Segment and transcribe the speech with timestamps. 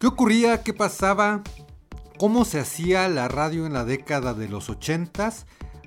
[0.00, 0.62] ¿Qué ocurría?
[0.62, 1.42] ¿Qué pasaba?
[2.20, 5.32] ¿Cómo se hacía la radio en la década de los 80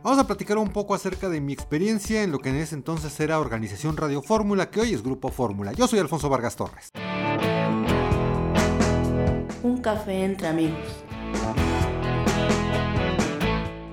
[0.04, 3.18] Vamos a platicar un poco acerca de mi experiencia en lo que en ese entonces
[3.22, 5.72] era Organización Radio Fórmula, que hoy es Grupo Fórmula.
[5.72, 6.92] Yo soy Alfonso Vargas Torres.
[9.64, 11.06] Un café entre amigos.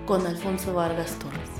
[0.05, 1.50] Con Alfonso Vargas Torres.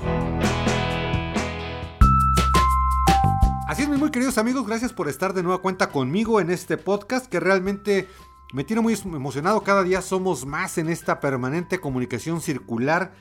[3.69, 6.75] Así es, mis muy queridos amigos, gracias por estar de nueva cuenta conmigo en este
[6.75, 8.07] podcast que realmente
[8.53, 9.61] me tiene muy emocionado.
[9.61, 13.11] Cada día somos más en esta permanente comunicación circular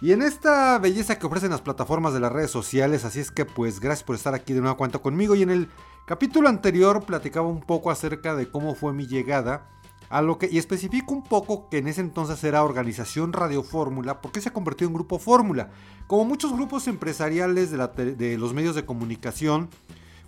[0.00, 3.04] y en esta belleza que ofrecen las plataformas de las redes sociales.
[3.04, 5.34] Así es que pues gracias por estar aquí de nueva cuenta conmigo.
[5.34, 5.68] Y en el
[6.06, 9.68] capítulo anterior platicaba un poco acerca de cómo fue mi llegada
[10.10, 14.22] a lo que, y especifico un poco que en ese entonces era Organización Radio Fórmula,
[14.22, 15.70] porque se convirtió en Grupo Fórmula.
[16.06, 19.68] Como muchos grupos empresariales de los medios de comunicación,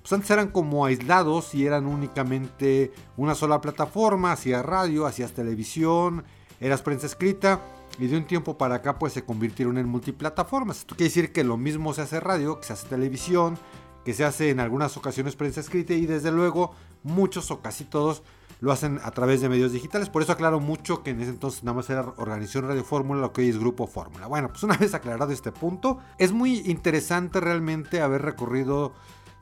[0.02, 6.24] pues antes eran como aislados y eran únicamente una sola plataforma, hacías radio, hacías televisión,
[6.60, 7.60] eras prensa escrita
[7.98, 10.78] y de un tiempo para acá pues se convirtieron en multiplataformas.
[10.78, 13.58] Esto quiere decir que lo mismo se hace radio, que se hace televisión,
[14.04, 18.22] que se hace en algunas ocasiones prensa escrita y desde luego muchos o casi todos
[18.60, 20.10] lo hacen a través de medios digitales.
[20.10, 23.32] Por eso aclaro mucho que en ese entonces nada más era Organización Radio Fórmula, lo
[23.32, 24.26] que hoy es Grupo Fórmula.
[24.26, 28.92] Bueno, pues una vez aclarado este punto, es muy interesante realmente haber recorrido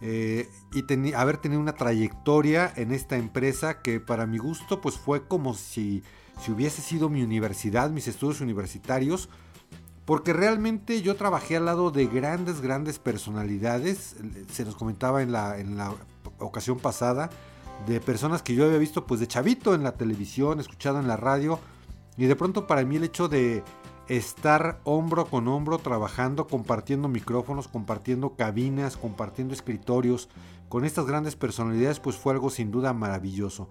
[0.00, 5.26] eh, y haber tenido una trayectoria en esta empresa que para mi gusto pues fue
[5.26, 6.02] como si,
[6.40, 9.28] si hubiese sido mi universidad, mis estudios universitarios,
[10.04, 14.16] porque realmente yo trabajé al lado de grandes, grandes personalidades,
[14.50, 15.92] se nos comentaba en la, en la
[16.38, 17.28] ocasión pasada,
[17.86, 21.16] de personas que yo había visto pues de chavito en la televisión, escuchado en la
[21.16, 21.60] radio,
[22.16, 23.62] y de pronto para mí el hecho de
[24.08, 30.28] estar hombro con hombro trabajando, compartiendo micrófonos, compartiendo cabinas, compartiendo escritorios
[30.68, 33.68] con estas grandes personalidades, pues fue algo sin duda maravilloso.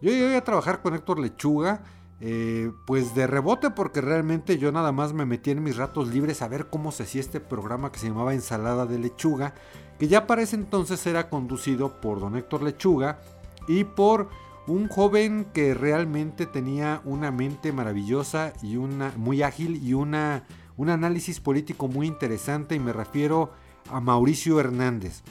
[0.00, 1.82] Yo llegué a trabajar con Héctor Lechuga,
[2.20, 6.42] eh, pues de rebote, porque realmente yo nada más me metí en mis ratos libres
[6.42, 9.54] a ver cómo se hacía este programa que se llamaba Ensalada de Lechuga,
[9.98, 13.20] que ya para ese entonces era conducido por don Héctor Lechuga
[13.66, 14.28] y por
[14.68, 20.44] un joven que realmente tenía una mente maravillosa y una muy ágil y una,
[20.76, 23.50] un análisis político muy interesante y me refiero
[23.90, 25.22] a Mauricio Hernández.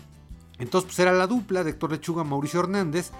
[0.59, 3.11] Entonces pues era la dupla de Héctor Lechuga, Mauricio Hernández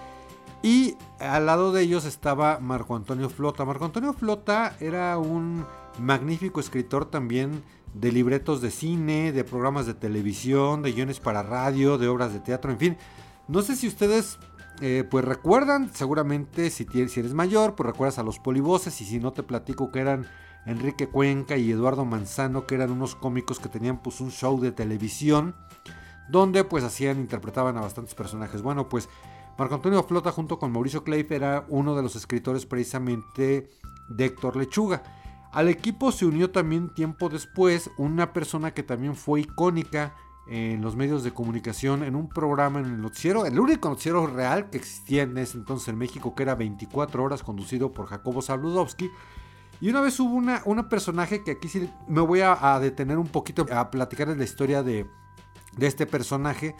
[0.62, 3.64] y al lado de ellos estaba Marco Antonio Flota.
[3.64, 5.64] Marco Antonio Flota era un
[6.00, 7.62] magnífico escritor también
[7.94, 12.40] de libretos de cine, de programas de televisión, de guiones para radio, de obras de
[12.40, 12.96] teatro, en fin.
[13.46, 14.38] No sé si ustedes
[14.80, 19.18] eh, pues recuerdan, seguramente si, si eres mayor, pues recuerdas a los polivoces y si
[19.18, 20.26] no te platico que eran
[20.66, 24.70] Enrique Cuenca y Eduardo Manzano, que eran unos cómicos que tenían pues un show de
[24.70, 25.54] televisión
[26.28, 28.62] donde pues hacían, interpretaban a bastantes personajes.
[28.62, 29.08] Bueno, pues
[29.58, 33.70] Marco Antonio Flota junto con Mauricio Cleif era uno de los escritores precisamente
[34.08, 35.02] de Héctor Lechuga.
[35.52, 40.14] Al equipo se unió también tiempo después una persona que también fue icónica
[40.48, 44.70] en los medios de comunicación en un programa en el noticiero, el único noticiero real
[44.70, 49.10] que existía en ese entonces en México, que era 24 horas conducido por Jacobo Zabludowski.
[49.80, 53.28] Y una vez hubo una, una personaje que aquí sí me voy a, detener un
[53.28, 55.06] poquito a platicar la historia de,
[55.76, 56.74] de este personaje,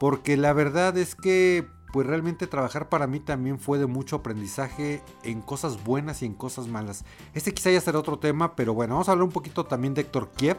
[0.00, 5.02] porque la verdad es que pues realmente trabajar para mí también fue de mucho aprendizaje
[5.22, 7.04] en cosas buenas y en cosas malas.
[7.34, 10.00] Este quizá ya será otro tema, pero bueno, vamos a hablar un poquito también de
[10.00, 10.56] Héctor Kiev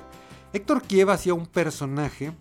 [0.54, 2.32] Héctor Kiev hacía un personaje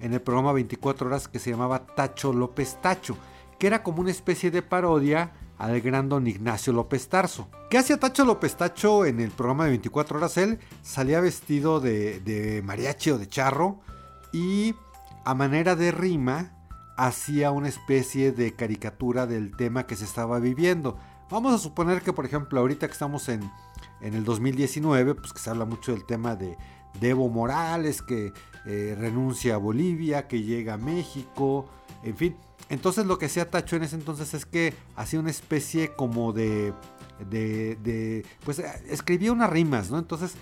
[0.00, 3.16] en el programa 24 horas que se llamaba Tacho López Tacho,
[3.60, 7.48] que era como una especie de parodia al gran don Ignacio López Tarso.
[7.70, 10.36] ¿Qué hacía Tacho López Tacho en el programa de 24 horas?
[10.36, 13.78] Él salía vestido de, de mariachi o de charro
[14.32, 14.74] y
[15.24, 16.50] a manera de rima
[16.96, 20.98] hacía una especie de caricatura del tema que se estaba viviendo.
[21.30, 23.48] Vamos a suponer que, por ejemplo, ahorita que estamos en,
[24.00, 26.58] en el 2019, pues que se habla mucho del tema de,
[26.98, 28.32] de Evo Morales que
[28.66, 31.66] eh, renuncia a Bolivia, que llega a México,
[32.02, 32.36] en fin.
[32.68, 36.72] Entonces lo que hacía Tacho en ese entonces es que hacía una especie como de,
[37.28, 39.98] de, de pues escribía unas rimas, ¿no?
[39.98, 40.34] Entonces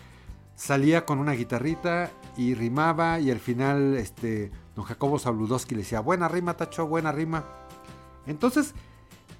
[0.56, 6.00] salía con una guitarrita y rimaba y al final este don Jacobo Zabludowski le decía,
[6.00, 7.44] buena rima Tacho, buena rima.
[8.26, 8.75] Entonces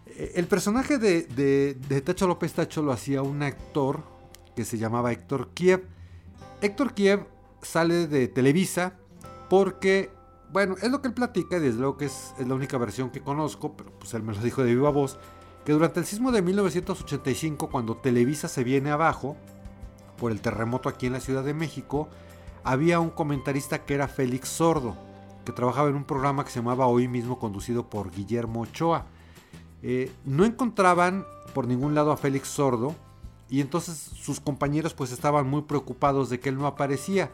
[0.06, 4.03] eh, el personaje de, de, de Tacho López Tacho lo hacía un actor
[4.56, 5.85] que se llamaba Héctor Kiev
[6.60, 7.26] Héctor Kiev
[7.62, 8.94] sale de Televisa
[9.49, 10.10] porque,
[10.52, 13.20] bueno, es lo que él platica y desde luego que es, la única versión que
[13.20, 15.19] conozco, pero pues él me lo dijo de viva voz,
[15.64, 19.37] que durante el sismo de 1985, cuando Televisa se viene abajo,
[20.16, 22.08] por el terremoto aquí en la Ciudad de México,
[22.64, 24.96] había un comentarista que era Félix Sordo,
[25.44, 29.06] que trabajaba en un programa que se llamaba Hoy mismo conducido por Guillermo Ochoa.
[29.82, 31.25] Eh, no encontraban
[31.55, 32.96] por ningún lado a Félix Sordo
[33.50, 37.31] y entonces sus compañeros pues estaban muy preocupados de que él no aparecía.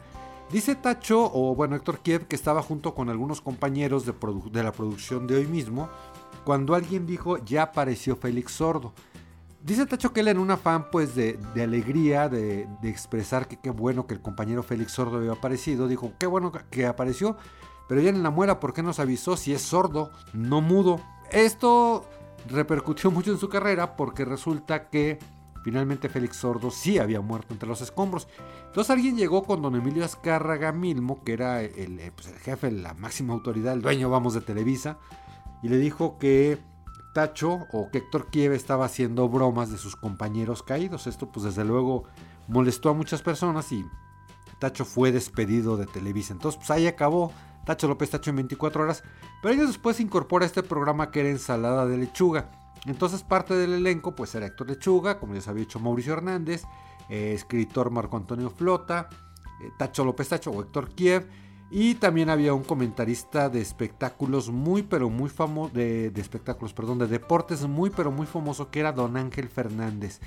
[0.51, 4.13] Dice Tacho, o bueno, Héctor Kiev, que estaba junto con algunos compañeros de,
[4.51, 5.89] de, la producción de hoy mismo,
[6.43, 8.93] cuando alguien dijo, ya apareció Félix Sordo.
[9.63, 13.71] Dice Tacho que él en un afán pues de, alegría, de, de, expresar que qué
[13.71, 17.35] bueno que el compañero Félix Sordo había aparecido, dijo, qué bueno que apareció,
[17.87, 21.01] pero ya en la muera, ¿por qué nos avisó si es sordo, no mudo?
[21.31, 22.05] Esto
[22.47, 25.19] repercutió mucho en su carrera porque resulta que
[25.65, 28.27] finalmente Félix Sordo sí había muerto entre los escombros.
[28.67, 32.69] Entonces alguien llegó con don Emilio Azcárraga Milmo, que era el, eh, pues, el jefe,
[32.69, 34.99] la máxima autoridad, el dueño, vamos, de Televisa,
[35.63, 36.59] y le dijo que
[37.15, 41.07] Tacho o que Héctor Kiev estaba haciendo bromas de sus compañeros caídos.
[41.07, 42.03] Esto pues desde luego
[42.47, 43.83] molestó a muchas personas y
[44.59, 46.33] Tacho fue despedido de Televisa.
[46.33, 47.31] Entonces pues ahí acabó
[47.65, 49.03] Tacho López Tacho en 24 horas.
[49.41, 52.51] Pero años después se incorpora este programa que era Ensalada de Lechuga.
[52.85, 56.63] Entonces parte del elenco pues era Héctor Lechuga, como se había hecho Mauricio Hernández,
[57.09, 59.09] eh, escritor Marco Antonio Flota,
[59.61, 61.27] eh, Tacho López Tacho o Héctor Kiev.
[61.71, 66.99] Y también había un comentarista de espectáculos muy pero muy famoso, de, de espectáculos, perdón,
[66.99, 70.19] de deportes muy pero muy famoso que era Don Ángel Fernández.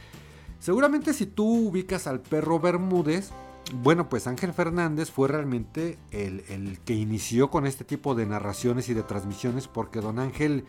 [0.58, 3.30] Seguramente si tú ubicas al perro Bermúdez,
[3.74, 8.94] bueno, pues Ángel Fernández fue realmente el, que inició con este tipo de narraciones y
[8.94, 10.64] de transmisiones porque don Ángel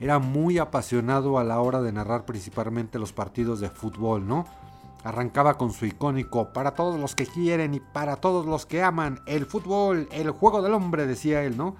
[0.00, 4.46] era muy apasionado a la hora de narrar principalmente los partidos de fútbol, ¿no?
[5.04, 9.20] Arrancaba con su icónico para todos los que quieren y para todos los que aman
[9.26, 11.76] el fútbol, el juego del hombre, decía él, ¿no?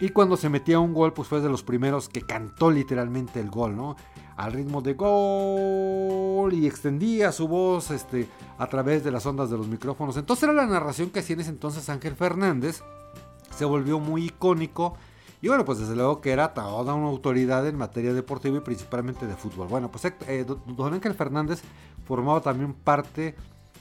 [0.00, 3.50] Y cuando se metía un gol, pues fue de los primeros que cantó literalmente el
[3.50, 3.96] gol, ¿no?
[4.36, 8.26] Al ritmo de gol y extendía su voz este,
[8.56, 10.16] a través de las ondas de los micrófonos.
[10.16, 12.82] Entonces era la narración que hacía en ese entonces Ángel Fernández.
[13.54, 14.94] Se volvió muy icónico.
[15.42, 19.26] Y bueno, pues desde luego que era toda una autoridad en materia deportiva y principalmente
[19.26, 19.68] de fútbol.
[19.68, 21.62] Bueno, pues eh, don Ángel Fernández
[22.04, 23.34] formaba también parte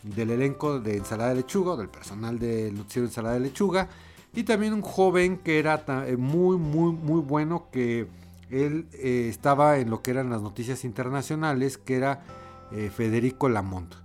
[0.04, 3.90] del elenco de Ensalada de Lechuga, del personal del noticiero Ensalada de Lechuga
[4.34, 8.08] y también un joven que era eh, muy, muy, muy bueno, que
[8.50, 12.24] él eh, estaba en lo que eran las noticias internacionales, que era
[12.96, 13.96] Federico Lamont.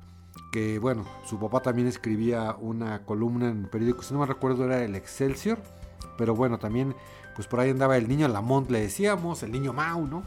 [0.51, 4.65] Que bueno, su papá también escribía una columna en el periódico, si no me recuerdo
[4.65, 5.59] era el Excelsior,
[6.17, 6.95] pero bueno, también
[7.35, 10.23] pues por ahí andaba el niño Lamont, le decíamos, el niño Mau, ¿no?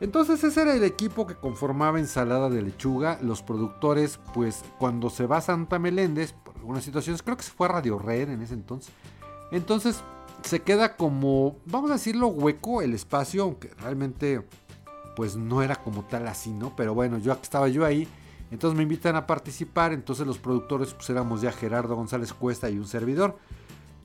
[0.00, 3.18] Entonces ese era el equipo que conformaba Ensalada de Lechuga.
[3.22, 7.68] Los productores, pues cuando se va Santa Meléndez, por algunas situaciones, creo que se fue
[7.68, 8.92] a Radio Red en ese entonces,
[9.50, 10.02] entonces
[10.42, 14.46] se queda como, vamos a decirlo, hueco el espacio, aunque realmente
[15.16, 16.74] pues no era como tal así, ¿no?
[16.76, 18.06] Pero bueno, yo estaba yo ahí,
[18.50, 22.78] entonces me invitan a participar, entonces los productores pues éramos ya Gerardo González Cuesta y
[22.78, 23.38] un servidor.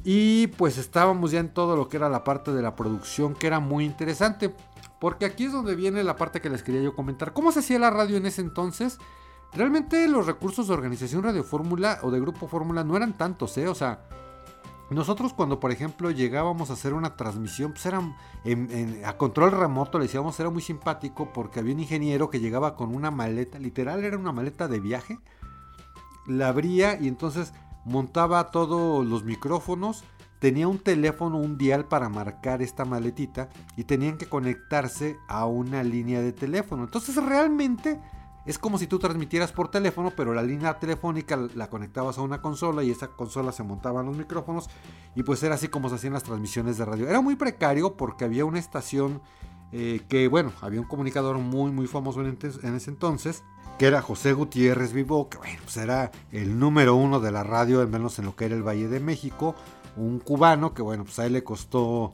[0.04, 3.48] Y pues estábamos ya en todo lo que era la parte de la producción, que
[3.48, 4.54] era muy interesante.
[5.00, 7.34] Porque aquí es donde viene la parte que les quería yo comentar.
[7.34, 8.98] ¿Cómo se hacía la radio en ese entonces?
[9.54, 13.68] Realmente los recursos de organización Radio Fórmula o de Grupo Fórmula no eran tantos, ¿eh?
[13.68, 14.02] O sea,
[14.90, 18.02] nosotros cuando, por ejemplo, llegábamos a hacer una transmisión, pues era
[19.06, 22.96] a control remoto, le decíamos, era muy simpático porque había un ingeniero que llegaba con
[22.96, 25.20] una maleta, literal era una maleta de viaje,
[26.28, 27.54] la abría y entonces
[27.90, 30.04] montaba todos los micrófonos,
[30.40, 35.84] tenía un teléfono, un dial para marcar esta maletita y tenían que conectarse a una
[35.84, 36.84] línea de teléfono.
[36.84, 38.00] Entonces realmente
[38.46, 42.42] es como si tú transmitieras por teléfono, pero la línea telefónica la conectabas a una
[42.42, 44.70] consola y esa consola se montaban los micrófonos
[45.16, 47.08] y pues era así como se hacían las transmisiones de radio.
[47.08, 49.22] Era muy precario porque había una estación
[49.72, 52.38] eh, que, bueno, había un comunicador muy, muy famoso en,
[52.76, 53.44] ese entonces,
[53.80, 57.82] que era José Gutiérrez Vivo, que bueno, pues era el número uno de la radio,
[57.82, 59.56] al menos en lo que era el Valle de México,
[59.96, 62.12] un cubano que, bueno, pues a él le costó,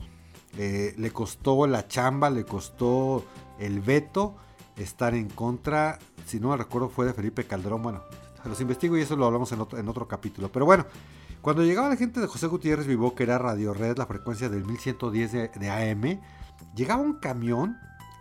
[0.56, 3.24] eh, le costó la chamba, le costó
[3.58, 4.36] el veto
[4.76, 7.82] estar en contra si no me recuerdo, fue de Felipe Calderón.
[7.82, 8.02] Bueno,
[8.44, 10.50] los investigo y eso lo hablamos en otro, capítulo.
[10.50, 10.84] Pero bueno,
[11.40, 14.64] cuando llegaba la gente de José Gutiérrez Vivó, que era Radio Red, la frecuencia del
[14.64, 16.20] 1110 de, AM,
[16.74, 17.76] llegaba un camión,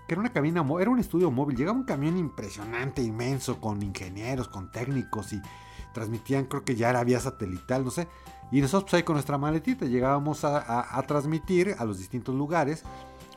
[0.07, 4.47] que era una cabina, era un estudio móvil, llegaba un camión impresionante, inmenso, con ingenieros,
[4.47, 5.41] con técnicos y
[5.93, 8.07] transmitían, creo que ya era vía satelital, no sé.
[8.51, 12.83] Y nosotros pues, ahí con nuestra maletita llegábamos a transmitir a los distintos lugares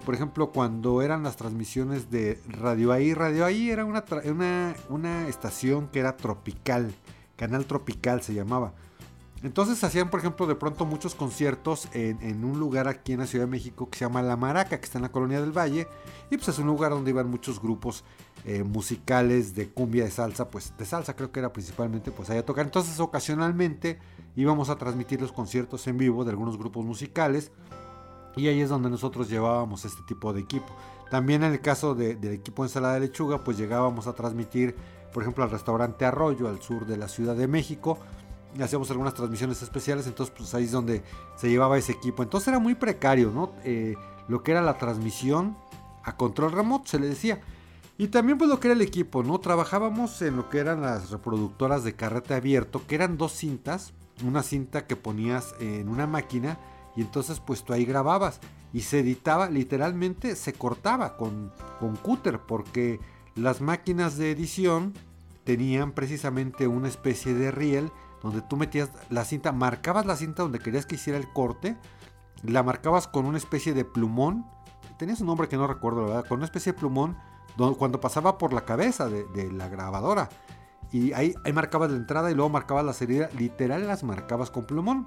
[0.04, 4.04] por ejemplo, cuando eran las transmisiones de Radio Ahí, Radio Ahí era una,
[4.88, 6.94] una, estación que era tropical,
[7.36, 8.72] Canal Tropical se llamaba.
[9.42, 13.44] Entonces hacían, por ejemplo, de pronto muchos conciertos en, un lugar aquí en la Ciudad
[13.44, 15.86] de México que se llama La Maraca, que está en la Colonia del Valle.
[16.30, 18.02] Y pues es un lugar donde iban muchos grupos
[18.44, 22.38] eh, musicales de cumbia, de salsa, pues de salsa creo que era principalmente, pues ahí
[22.38, 22.64] a tocar.
[22.64, 24.00] Entonces ocasionalmente
[24.34, 27.52] íbamos a transmitir los conciertos en vivo de algunos grupos musicales.
[28.36, 30.66] Y ahí es donde nosotros llevábamos este tipo de equipo.
[31.10, 34.76] También en el caso del equipo ensalada de lechuga, pues llegábamos a transmitir,
[35.12, 37.98] por ejemplo, al restaurante Arroyo, al sur de la Ciudad de México.
[38.60, 41.02] Hacíamos algunas transmisiones especiales, entonces pues ahí es donde
[41.36, 42.22] se llevaba ese equipo.
[42.22, 43.52] Entonces era muy precario, ¿no?
[43.64, 43.94] Eh,
[44.28, 45.56] lo que era la transmisión
[46.04, 47.40] a control remoto, se le decía.
[47.98, 49.38] Y también pues lo que era el equipo, ¿no?
[49.40, 53.92] Trabajábamos en lo que eran las reproductoras de carrete abierto, que eran dos cintas,
[54.24, 56.58] una cinta que ponías en una máquina
[56.96, 58.40] y entonces pues tú ahí grababas
[58.72, 63.00] y se editaba, literalmente se cortaba con, con cúter porque
[63.34, 64.94] las máquinas de edición
[65.44, 67.90] tenían precisamente una especie de riel
[68.22, 71.76] donde tú metías la cinta, marcabas la cinta donde querías que hiciera el corte,
[72.42, 74.46] la marcabas con una especie de plumón,
[74.98, 77.16] tenía un nombre que no recuerdo, la verdad, con una especie de plumón
[77.76, 80.28] cuando pasaba por la cabeza de, la grabadora.
[80.92, 83.28] Y ahí, ahí, marcabas la entrada y luego marcabas la salida.
[83.36, 85.06] Literal las marcabas con plumón.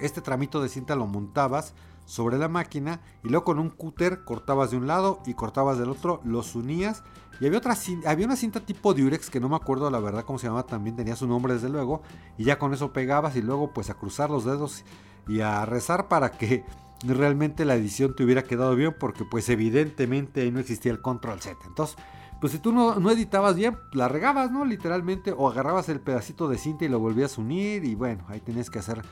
[0.00, 4.70] Este tramito de cinta lo montabas sobre la máquina y luego con un cúter cortabas
[4.70, 7.02] de un lado y cortabas del otro, los unías.
[7.40, 7.76] Y había, otra,
[8.06, 10.96] había una cinta tipo Durex que no me acuerdo la verdad cómo se llamaba, también
[10.96, 12.02] tenía su nombre desde luego.
[12.36, 14.84] Y ya con eso pegabas y luego pues a cruzar los dedos
[15.28, 16.64] y a rezar para que
[17.02, 21.40] realmente la edición te hubiera quedado bien porque pues evidentemente ahí no existía el control
[21.40, 21.56] Z.
[21.66, 21.96] Entonces,
[22.40, 24.64] pues si tú no, no, editabas bien, la regabas, ¿no?
[24.64, 28.40] Literalmente, o agarrabas el pedacito de cinta y lo volvías a unir y bueno, ahí
[28.40, 29.02] tenías que hacer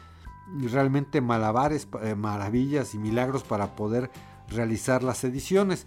[0.70, 4.10] realmente malabares, eh, maravillas y milagros para poder
[4.48, 5.86] realizar las ediciones.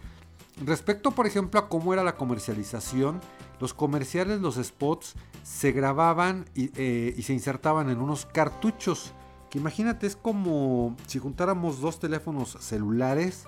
[0.63, 3.19] Respecto, por ejemplo, a cómo era la comercialización,
[3.59, 9.13] los comerciales, los spots, se grababan y, eh, se insertaban en unos cartuchos
[9.51, 13.43] que imagínate, es como si juntáramos dos teléfonos celulares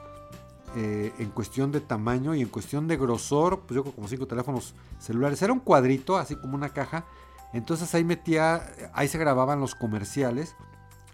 [0.75, 4.75] eh, en cuestión de tamaño y en cuestión de grosor, pues yo como cinco teléfonos
[5.00, 5.41] celulares.
[5.41, 7.05] Era un cuadrito, así como una caja.
[7.53, 10.58] Entonces ahí metía, ahí se grababan los comerciales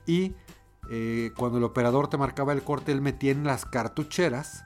[0.06, 0.34] y
[0.90, 4.64] eh, cuando el operador te marcaba el corte, él metía en las cartucheras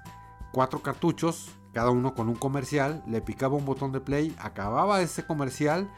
[0.52, 5.25] cuatro cartuchos, cada uno con un comercial, le picaba un botón de play, acababa ese
[5.25, 5.90] comercial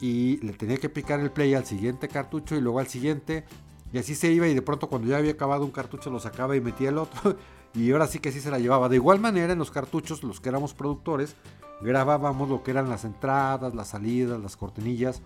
[0.00, 3.44] y le tenía que picar el play al siguiente cartucho y luego al siguiente
[3.92, 6.56] y así se iba y de pronto cuando ya había acabado un cartucho lo sacaba
[6.56, 7.36] y metía el otro.
[7.72, 8.88] Y ahora sí que sí se la llevaba.
[8.88, 11.36] De igual manera en los cartuchos, los que éramos productores,
[11.80, 15.22] grabábamos lo que eran las entradas, las salidas, las cortinillas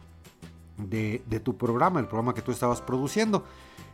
[0.77, 3.45] de, tu programa, el programa que tú estabas produciendo.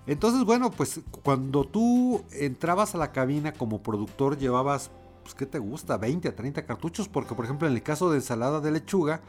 [0.06, 4.90] Entonces, bueno, pues cuando tú entrabas a la cabina como productor llevabas,
[5.22, 5.98] pues, ¿qué te gusta?
[5.98, 9.20] 20 a 30 cartuchos, porque por ejemplo en el caso de ensalada de lechuga,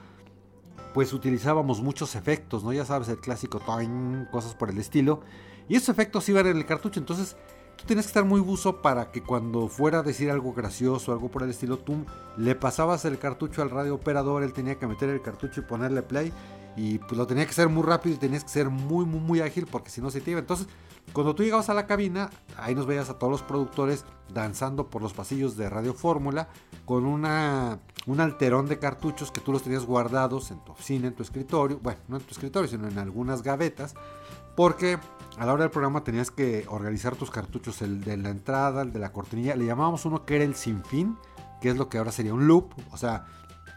[0.94, 2.74] pues utilizábamos muchos efectos, ¿no?
[2.74, 3.62] Ya sabes, el clásico
[4.32, 5.22] cosas por el estilo.
[5.70, 7.38] Y esos efectos iban en el cartucho, entonces
[7.78, 11.30] tú tienes que estar muy buzo para que cuando fuera a decir algo gracioso, algo
[11.30, 12.06] por el estilo, tú
[12.38, 16.02] le pasabas el cartucho al radio operador, él tenía que meter el cartucho y ponerle
[16.02, 16.34] play.
[16.76, 19.42] Y pues lo tenía que hacer muy rápido y tenías que ser muy, muy, muy
[19.42, 20.40] ágil porque si no se te iba.
[20.40, 20.68] Entonces,
[21.14, 25.02] cuando tú llegabas a la cabina, ahí nos veías a todos los productores danzando por
[25.02, 26.48] los pasillos de Radio Fórmula
[26.86, 31.14] con una, un alterón de cartuchos que tú los tenías guardados en tu oficina, en
[31.14, 31.80] tu escritorio.
[31.84, 33.94] Bueno, no en tu escritorio, sino en algunas gavetas.
[34.56, 34.98] Porque
[35.38, 38.94] a la hora del programa tenías que organizar tus cartuchos, el de la entrada, el
[38.94, 39.56] de la cortinilla.
[39.56, 41.18] Le llamábamos uno que era el sin fin,
[41.60, 42.74] que es lo que ahora sería un loop.
[42.92, 43.26] O sea,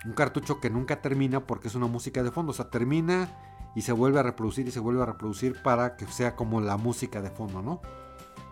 [0.05, 2.53] un cartucho que nunca termina porque es una música de fondo.
[2.53, 3.29] O sea, termina
[3.75, 6.77] y se vuelve a reproducir y se vuelve a reproducir para que sea como la
[6.77, 7.81] música de fondo, ¿no?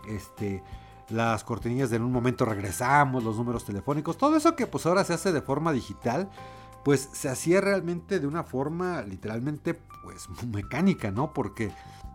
[0.09, 0.63] Este,
[1.09, 5.05] las cortinillas de en un momento regresamos, los números telefónicos, todo eso que pues ahora
[5.05, 6.29] se hace de forma digital,
[6.85, 11.33] pues se hacía realmente de una forma literalmente pues mecánica, ¿no?
[11.33, 11.71] Porque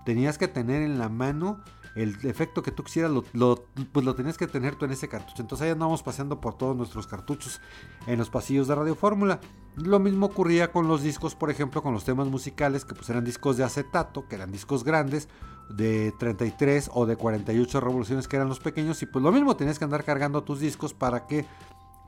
[0.06, 1.62] tenías que tener en la mano
[1.98, 5.42] el efecto que tú quisieras lo, pues lo tenías que tener tú en ese cartucho.
[5.42, 7.60] Entonces ahí andamos paseando por todos nuestros cartuchos
[8.06, 9.40] en los pasillos de Radio Fórmula.
[9.76, 13.24] Lo mismo ocurría con los discos, por ejemplo, con los temas musicales, que pues eran
[13.24, 15.28] discos de acetato, que eran discos grandes,
[15.70, 19.80] de 33 o de 48 revoluciones, que eran los pequeños, y pues lo mismo tenías
[19.80, 21.46] que andar cargando tus discos para que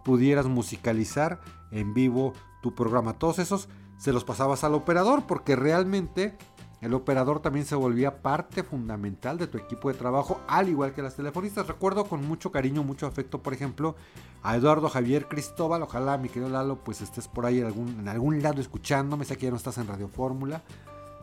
[0.04, 1.42] pudieras musicalizar
[1.72, 3.14] en vivo tu programa.
[3.14, 6.38] Todos esos se los pasabas al operador, porque realmente
[6.82, 11.02] el operador también se volvía parte fundamental de tu equipo de trabajo, al igual que
[11.02, 11.68] las telefonistas.
[11.68, 13.96] Recuerdo con mucho cariño, mucho afecto, por ejemplo,
[14.44, 15.84] a Eduardo Javier Cristóbal.
[15.84, 19.26] Ojalá, mi querido Lalo, pues estés por ahí en algún, lado escuchándome.
[19.26, 20.62] Sé que ya no estás en Radio Fórmula,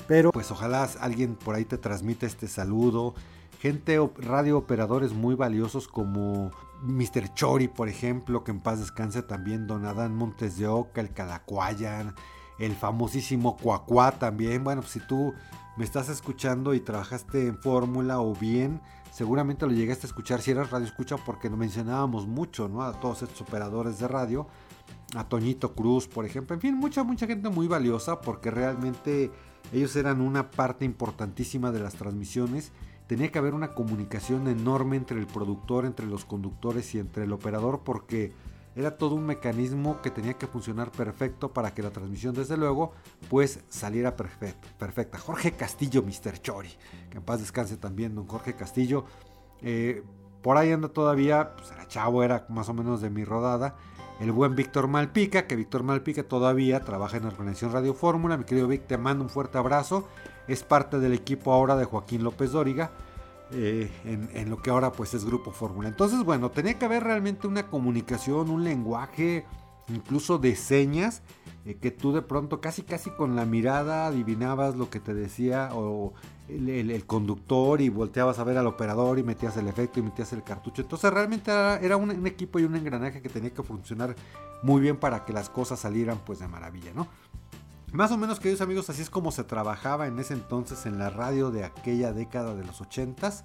[0.07, 3.15] pero pues ojalá alguien por ahí te transmita este saludo.
[3.59, 6.51] Gente, radio operadores muy valiosos como
[6.83, 7.33] Mr.
[7.33, 12.15] Chori, por ejemplo, que en paz descanse también Don Adán Montes de Oca, el Calacuayan
[12.59, 14.65] el famosísimo Cuacuá también.
[14.65, 15.35] Bueno, si tú
[15.77, 18.81] me estás escuchando y trabajaste en fórmula o bien,
[19.13, 22.83] seguramente lo llegaste a escuchar si eras radio escucha porque lo mencionábamos mucho, ¿no?
[22.83, 24.47] A todos estos operadores de radio,
[25.15, 29.31] a Toñito Cruz, por ejemplo, en fin, mucha, mucha gente muy valiosa porque realmente
[29.73, 32.73] ellos eran una parte importantísima de las transmisiones
[33.07, 37.33] tenía que haber una comunicación enorme entre el productor, entre los conductores y entre el
[37.33, 38.33] operador porque
[38.77, 42.93] era todo un mecanismo que tenía que funcionar perfecto para que la transmisión desde luego
[43.31, 45.19] pues saliera perfecta.
[45.19, 46.41] Jorge Castillo, Mr.
[46.43, 46.69] Chori,
[47.11, 49.07] que en paz descanse también don Jorge Castillo.
[49.63, 50.03] Eh,
[50.43, 53.77] por ahí anda todavía, pues era chavo, era más o menos de mi rodada.
[54.21, 58.37] El buen Víctor Malpica, que Víctor Malpica todavía trabaja en la organización Radio Fórmula.
[58.37, 60.07] Mi querido Vic, te mando un fuerte abrazo.
[60.49, 62.91] Es parte del equipo ahora de Joaquín López Dóriga.
[63.53, 65.89] Eh, en, lo que ahora pues es Grupo Fórmula.
[65.89, 69.45] Entonces, bueno, tenía que haber realmente una comunicación, un lenguaje,
[69.89, 71.23] incluso de señas,
[71.65, 75.71] eh, que tú de pronto casi casi con la mirada adivinabas lo que te decía
[75.75, 76.13] o
[76.49, 80.43] el, conductor y volteabas a ver al operador y metías el efecto y metías el
[80.43, 80.83] cartucho.
[80.83, 84.17] Entonces realmente era, un, un, equipo y un engranaje que tenía que funcionar
[84.63, 87.07] muy bien para que las cosas salieran pues de maravilla, ¿no?
[87.97, 91.09] Más o menos, queridos amigos, así es como se trabajaba en ese entonces en la
[91.09, 93.43] radio de aquella década de los 80s.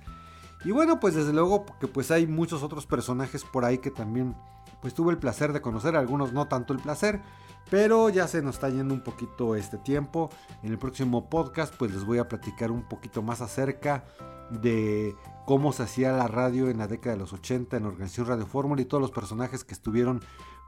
[0.66, 4.36] Y bueno, pues desde luego que pues hay muchos otros personajes por ahí que también
[4.82, 7.22] pues tuve el placer de conocer, algunos no tanto el placer,
[7.70, 10.30] pero ya se nos está yendo un poquito este tiempo.
[10.64, 14.04] En el próximo podcast pues les voy a platicar un poquito más acerca
[14.50, 15.16] de
[15.46, 18.82] cómo se hacía la radio en la década de los 80 en organización Radio Fórmula
[18.82, 20.22] y todos los personajes que estuvieron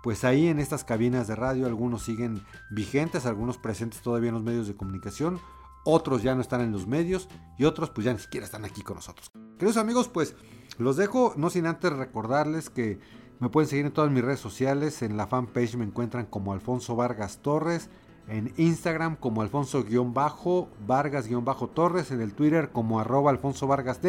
[0.04, 4.44] pues ahí en estas cabinas de radio algunos siguen vigentes, algunos presentes todavía en los
[4.44, 5.40] medios de comunicación,
[5.86, 8.82] otros ya no están en los medios y otros pues ya ni siquiera están aquí
[8.82, 9.32] con nosotros.
[9.58, 10.36] Queridos amigos, pues
[10.78, 13.00] los dejo, no sin antes recordarles que
[13.40, 16.98] me pueden seguir en todas mis redes sociales, en la fanpage me encuentran como Alfonso
[16.98, 17.90] Vargas Torres,
[18.28, 24.00] en Instagram como Alfonso-Vargas-Torres, en el Twitter como arroba Alfonso Vargas.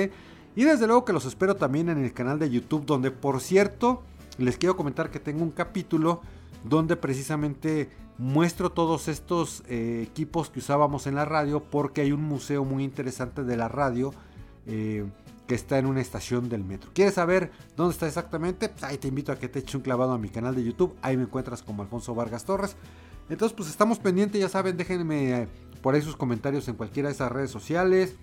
[0.56, 4.02] Y desde luego que los espero también en el canal de YouTube, donde por cierto
[4.38, 6.20] les quiero comentar que tengo un capítulo
[6.64, 12.22] donde precisamente muestro todos estos eh, equipos que usábamos en la radio porque hay un
[12.22, 14.12] museo muy interesante de la radio
[14.66, 15.04] eh,
[15.46, 16.90] que está en una estación del metro.
[16.94, 18.68] ¿Quieres saber dónde está exactamente?
[18.70, 20.96] Pues ahí te invito a que te eche un clavado a mi canal de YouTube.
[21.02, 22.76] Ahí me encuentras como Alfonso Vargas Torres.
[23.28, 25.48] Entonces pues estamos pendientes, ya saben, déjenme eh,
[25.82, 28.16] por ahí sus comentarios en cualquiera de esas redes sociales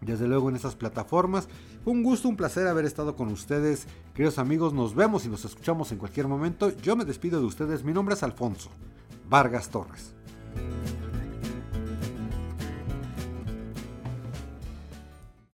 [0.00, 1.48] desde luego en esas plataformas.
[1.84, 4.72] Fue un gusto, un placer haber estado con ustedes, queridos amigos.
[4.72, 6.70] Nos vemos y nos escuchamos en cualquier momento.
[6.78, 7.84] Yo me despido de ustedes.
[7.84, 8.70] Mi nombre es Alfonso
[9.28, 10.14] Vargas Torres.